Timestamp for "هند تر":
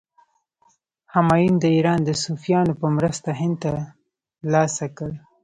3.39-3.73